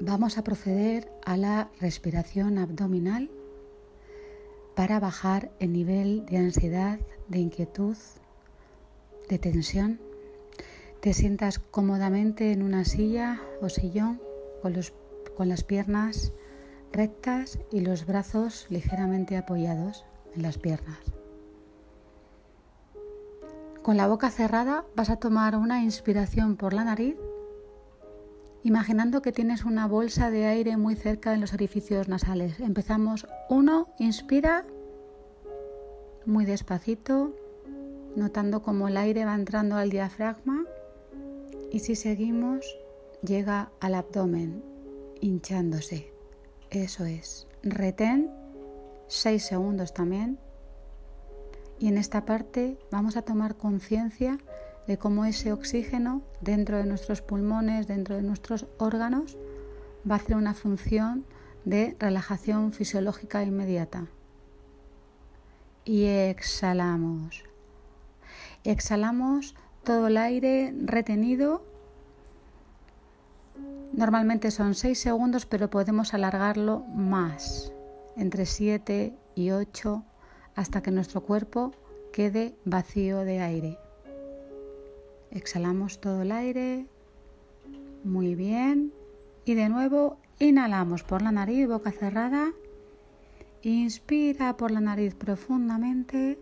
[0.00, 3.30] vamos a proceder a la respiración abdominal
[4.74, 7.96] para bajar el nivel de ansiedad, de inquietud,
[9.28, 10.00] de tensión.
[11.00, 14.20] Te sientas cómodamente en una silla o sillón
[14.62, 14.74] con,
[15.36, 16.32] con las piernas
[16.92, 20.04] rectas y los brazos ligeramente apoyados
[20.34, 20.98] en las piernas.
[23.82, 27.16] Con la boca cerrada vas a tomar una inspiración por la nariz,
[28.68, 32.60] imaginando que tienes una bolsa de aire muy cerca de los orificios nasales.
[32.60, 33.26] Empezamos.
[33.48, 34.66] Uno, inspira
[36.26, 37.34] muy despacito,
[38.14, 40.66] notando cómo el aire va entrando al diafragma.
[41.72, 42.78] Y si seguimos,
[43.22, 44.62] llega al abdomen,
[45.22, 46.12] hinchándose.
[46.68, 47.46] Eso es.
[47.62, 48.30] Retén
[49.06, 50.38] 6 segundos también.
[51.78, 54.36] Y en esta parte vamos a tomar conciencia
[54.88, 59.36] de cómo ese oxígeno dentro de nuestros pulmones, dentro de nuestros órganos,
[60.10, 61.24] va a hacer una función
[61.64, 64.06] de relajación fisiológica inmediata.
[65.84, 67.44] Y exhalamos.
[68.64, 69.54] Exhalamos
[69.84, 71.62] todo el aire retenido
[73.92, 77.72] Normalmente son 6 segundos, pero podemos alargarlo más,
[78.16, 80.04] entre 7 y 8,
[80.54, 81.72] hasta que nuestro cuerpo
[82.12, 83.87] quede vacío de aire.
[85.30, 86.86] Exhalamos todo el aire.
[88.04, 88.92] Muy bien.
[89.44, 92.52] Y de nuevo inhalamos por la nariz, boca cerrada.
[93.62, 96.38] Inspira por la nariz profundamente.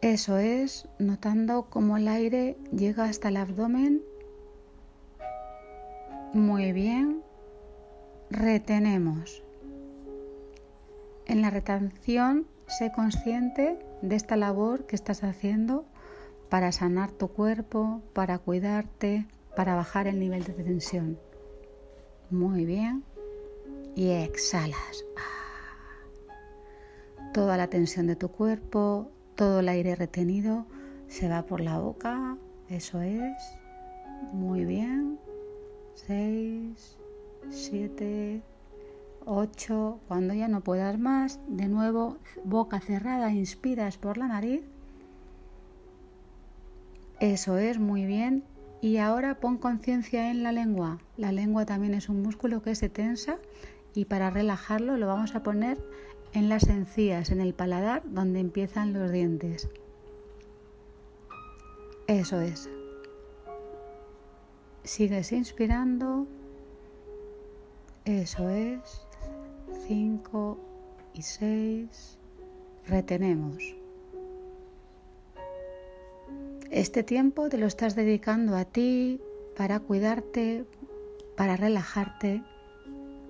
[0.00, 4.02] Eso es, notando cómo el aire llega hasta el abdomen
[6.36, 7.22] muy bien.
[8.30, 9.42] Retenemos.
[11.24, 15.84] En la retención, sé consciente de esta labor que estás haciendo
[16.48, 21.18] para sanar tu cuerpo, para cuidarte, para bajar el nivel de tensión.
[22.30, 23.04] Muy bien.
[23.94, 25.04] Y exhalas.
[27.32, 30.66] Toda la tensión de tu cuerpo, todo el aire retenido
[31.08, 32.36] se va por la boca.
[32.68, 33.34] Eso es.
[34.32, 35.18] Muy bien.
[35.94, 36.98] 6,
[37.48, 38.42] 7,
[39.26, 40.00] 8.
[40.08, 44.62] Cuando ya no puedas más, de nuevo boca cerrada, inspiras por la nariz.
[47.20, 48.44] Eso es, muy bien.
[48.80, 50.98] Y ahora pon conciencia en la lengua.
[51.16, 53.38] La lengua también es un músculo que se tensa
[53.94, 55.78] y para relajarlo lo vamos a poner
[56.32, 59.70] en las encías, en el paladar donde empiezan los dientes.
[62.06, 62.68] Eso es.
[64.84, 66.26] Sigues inspirando.
[68.04, 69.05] Eso es.
[69.86, 70.58] 5
[71.14, 72.18] y 6.
[72.86, 73.76] Retenemos.
[76.70, 79.20] Este tiempo te lo estás dedicando a ti
[79.56, 80.64] para cuidarte,
[81.36, 82.42] para relajarte,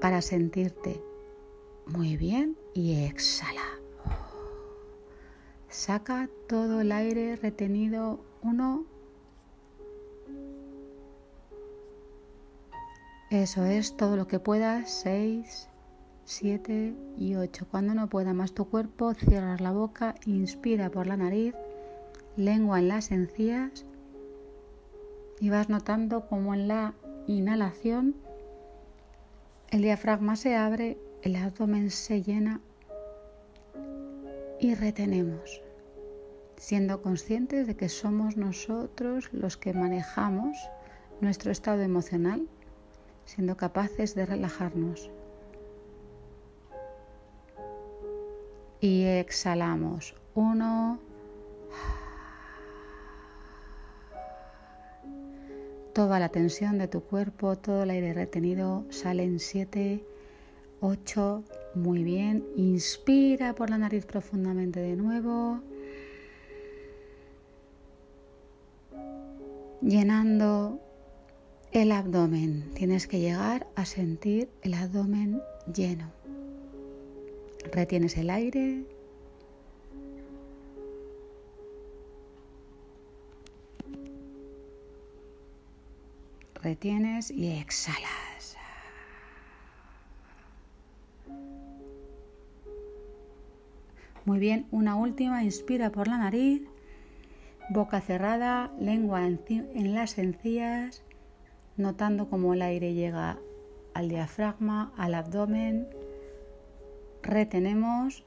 [0.00, 1.02] para sentirte.
[1.86, 2.56] Muy bien.
[2.74, 3.80] Y exhala.
[5.68, 8.20] Saca todo el aire retenido.
[8.42, 8.86] Uno,
[13.30, 15.68] Eso es todo lo que puedas, 6,
[16.26, 17.66] 7 y 8.
[17.70, 21.54] Cuando no pueda más tu cuerpo, cierras la boca, inspira por la nariz,
[22.36, 23.86] lengua en las encías
[25.40, 26.94] y vas notando como en la
[27.26, 28.14] inhalación
[29.70, 32.60] el diafragma se abre, el abdomen se llena
[34.60, 35.62] y retenemos,
[36.56, 40.56] siendo conscientes de que somos nosotros los que manejamos
[41.20, 42.46] nuestro estado emocional
[43.26, 45.10] siendo capaces de relajarnos.
[48.80, 50.14] Y exhalamos.
[50.34, 50.98] Uno.
[55.94, 60.04] Toda la tensión de tu cuerpo, todo el aire retenido sale en siete,
[60.80, 61.42] ocho.
[61.74, 62.44] Muy bien.
[62.56, 65.60] Inspira por la nariz profundamente de nuevo.
[69.80, 70.80] Llenando
[71.72, 72.70] el abdomen.
[72.74, 75.42] Tienes que llegar a sentir el abdomen
[75.74, 76.15] lleno.
[77.72, 78.84] Retienes el aire.
[86.62, 88.56] Retienes y exhalas.
[94.26, 96.62] Muy bien, una última, inspira por la nariz,
[97.68, 101.04] boca cerrada, lengua en, las encías
[101.76, 103.38] notando cómo el aire llega
[103.94, 105.86] al diafragma, al abdomen
[107.26, 108.24] retenemos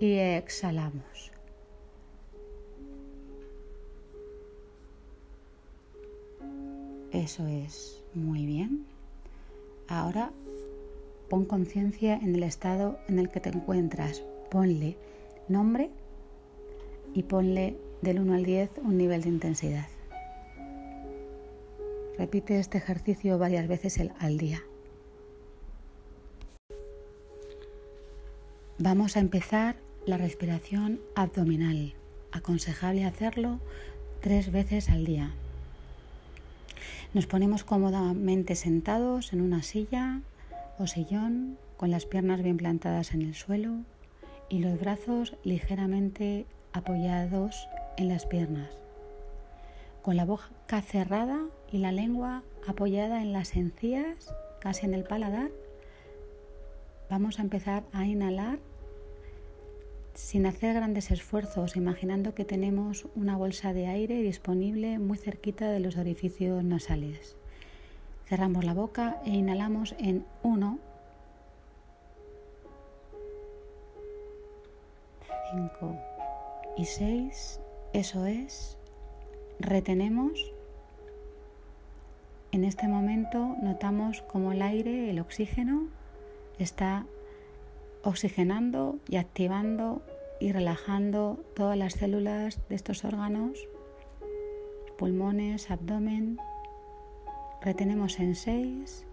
[0.00, 1.32] y exhalamos.
[7.12, 8.86] Eso es, muy bien.
[9.86, 10.32] Ahora
[11.28, 14.22] pon conciencia en el estado en el que te encuentras.
[14.50, 14.96] Ponle
[15.48, 15.90] nombre
[17.12, 19.93] y ponle del 1 al 10 un nivel de intensidad.
[22.18, 24.62] Repite este ejercicio varias veces al día.
[28.78, 29.76] Vamos a empezar
[30.06, 31.94] la respiración abdominal.
[32.32, 33.60] Aconsejable hacerlo
[34.20, 35.32] tres veces al día.
[37.14, 40.20] Nos ponemos cómodamente sentados en una silla
[40.78, 43.76] o sillón con las piernas bien plantadas en el suelo
[44.48, 48.76] y los brazos ligeramente apoyados en las piernas,
[50.04, 55.50] con la boca cerrada y la lengua apoyada en las encías, casi en el paladar.
[57.08, 58.58] Vamos a empezar a inhalar
[60.12, 65.80] sin hacer grandes esfuerzos, imaginando que tenemos una bolsa de aire disponible muy cerquita de
[65.80, 67.34] los orificios nasales.
[68.26, 70.78] Cerramos la boca e inhalamos en 1,
[75.50, 75.98] 5
[76.76, 77.60] y 6.
[77.94, 78.76] Eso es.
[79.64, 80.52] Retenemos.
[82.52, 85.88] En este momento notamos como el aire, el oxígeno,
[86.58, 87.06] está
[88.02, 90.02] oxigenando y activando
[90.38, 93.66] y relajando todas las células de estos órganos,
[94.98, 96.38] pulmones, abdomen.
[97.62, 99.06] Retenemos en seis,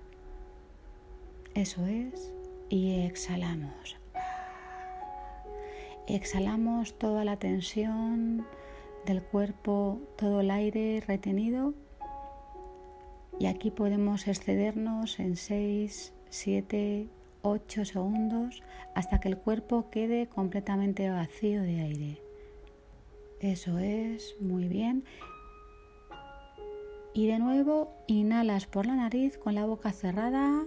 [1.54, 2.34] eso es,
[2.68, 3.96] y exhalamos.
[6.08, 8.46] Exhalamos toda la tensión
[9.06, 11.74] del cuerpo, todo el aire retenido.
[13.40, 17.08] Y aquí podemos excedernos en 6, 7,
[17.42, 18.62] 8 segundos
[18.94, 22.22] hasta que el cuerpo quede completamente vacío de aire.
[23.40, 25.04] Eso es, muy bien.
[27.14, 30.64] Y de nuevo inhalas por la nariz con la boca cerrada.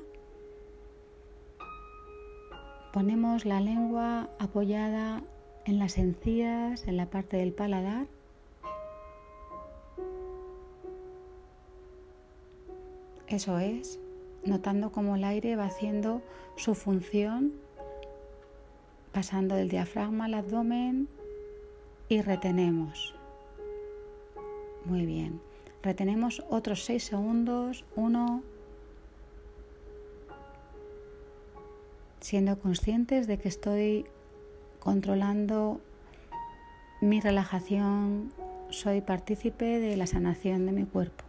[2.93, 5.23] Ponemos la lengua apoyada
[5.65, 8.07] en las encías, en la parte del paladar.
[13.35, 13.99] Eso es
[14.45, 16.23] notando cómo el aire va haciendo
[16.55, 17.53] su función,
[19.11, 21.09] pasando del diafragma al abdomen
[22.09, 23.17] y retenemos.
[24.85, 25.41] Muy bien.
[25.83, 27.85] Retenemos otros 6 segundos.
[27.97, 28.45] Uno.
[32.21, 34.07] Siendo conscientes de que estoy
[34.79, 35.81] controlando
[37.01, 38.33] mi relajación,
[38.71, 41.25] soy partícipe de la sanación de mi cuerpo.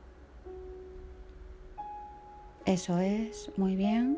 [2.66, 4.18] Eso es, muy bien.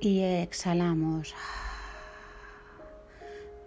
[0.00, 1.34] Y exhalamos.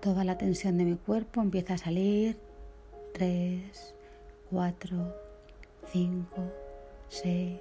[0.01, 2.37] Toda la tensión de mi cuerpo empieza a salir.
[3.13, 3.95] 3,
[4.51, 5.15] 4,
[5.93, 6.25] 5,
[7.07, 7.59] 6,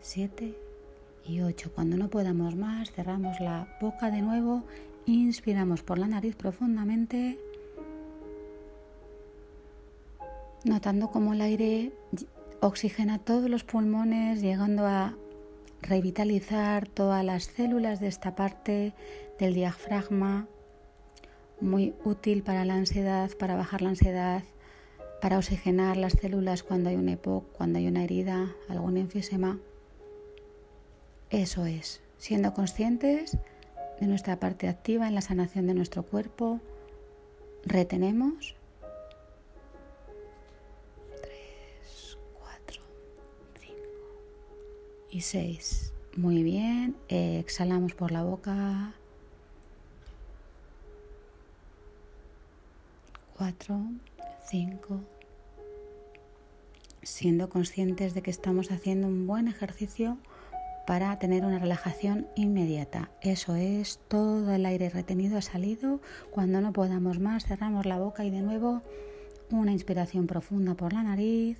[0.00, 0.54] 7
[1.26, 1.72] y 8.
[1.74, 4.62] Cuando no podamos más, cerramos la boca de nuevo.
[5.04, 7.38] Inspiramos por la nariz profundamente.
[10.64, 11.92] Notando cómo el aire
[12.66, 15.18] Oxigena todos los pulmones, llegando a
[15.82, 18.94] revitalizar todas las células de esta parte
[19.38, 20.48] del diafragma,
[21.60, 24.44] muy útil para la ansiedad, para bajar la ansiedad,
[25.20, 29.58] para oxigenar las células cuando hay un EPOC, cuando hay una herida, algún enfisema.
[31.28, 33.36] Eso es, siendo conscientes
[34.00, 36.60] de nuestra parte activa en la sanación de nuestro cuerpo,
[37.66, 38.56] retenemos
[45.14, 45.92] y 6.
[46.16, 48.92] Muy bien, exhalamos por la boca.
[53.38, 53.80] 4,
[54.48, 55.00] 5.
[57.02, 60.18] Siendo conscientes de que estamos haciendo un buen ejercicio
[60.84, 63.10] para tener una relajación inmediata.
[63.20, 66.00] Eso es, todo el aire retenido ha salido.
[66.32, 68.82] Cuando no podamos más, cerramos la boca y de nuevo
[69.50, 71.58] una inspiración profunda por la nariz.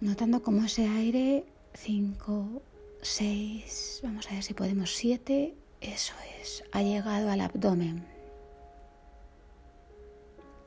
[0.00, 2.62] Notando como ese aire, 5,
[3.02, 8.04] 6, vamos a ver si podemos 7, eso es, ha llegado al abdomen.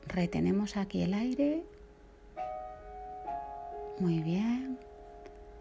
[0.06, 1.64] Retenemos aquí el aire.
[3.98, 4.78] Muy bien.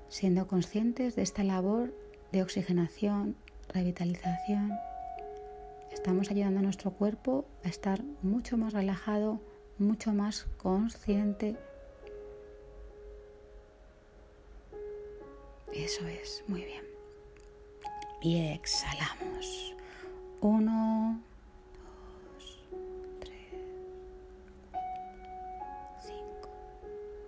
[0.09, 1.93] Siendo conscientes de esta labor
[2.31, 3.35] de oxigenación,
[3.69, 4.73] revitalización,
[5.91, 9.39] estamos ayudando a nuestro cuerpo a estar mucho más relajado,
[9.79, 11.57] mucho más consciente
[15.83, 16.85] Eso es, muy bien.
[18.21, 19.75] Y exhalamos.
[20.39, 21.19] Uno,
[22.37, 22.59] dos,
[23.19, 23.33] tres,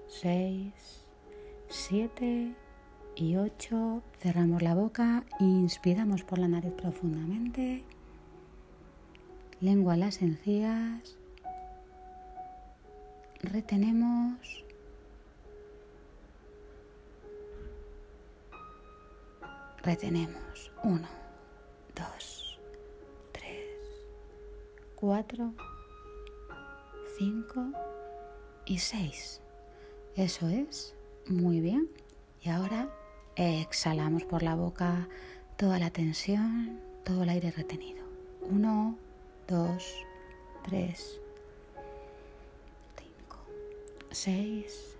[0.07, 0.73] 6,
[1.67, 2.53] 7
[3.17, 4.01] y 8.
[4.21, 7.83] Cerramos la boca, inspiramos por la nariz profundamente,
[9.59, 11.17] lengua a las encías,
[13.41, 14.64] retenemos.
[19.85, 20.71] Retenemos.
[20.83, 21.07] 1,
[21.93, 22.59] 2,
[23.33, 23.45] 3,
[24.95, 25.53] 4,
[27.19, 27.65] 5
[28.65, 29.41] y 6.
[30.15, 30.95] Eso es.
[31.27, 31.87] Muy bien.
[32.41, 32.89] Y ahora
[33.35, 35.07] exhalamos por la boca
[35.55, 38.03] toda la tensión, todo el aire retenido.
[38.41, 38.97] 1,
[39.47, 39.83] 2,
[40.63, 41.21] 3,
[42.97, 43.37] 5,
[44.09, 44.97] 6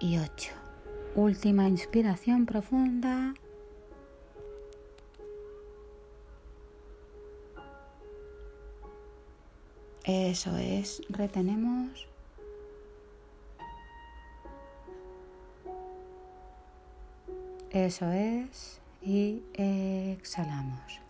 [0.00, 0.63] y 8.
[1.16, 3.34] Última inspiración profunda.
[10.02, 12.08] Eso es, retenemos.
[17.70, 21.00] Eso es, y exhalamos.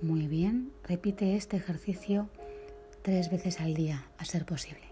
[0.00, 2.28] Muy bien, repite este ejercicio
[3.02, 4.89] tres veces al día, a ser posible.